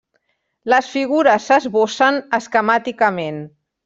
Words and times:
Les 0.73 0.87
figures 0.93 1.45
s'esbossen 1.49 2.17
esquemàticament. 2.39 3.39